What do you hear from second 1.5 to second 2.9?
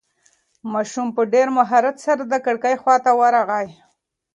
مهارت سره د کړکۍ